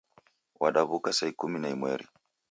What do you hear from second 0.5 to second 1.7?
Wadaw'uka saa ikumi na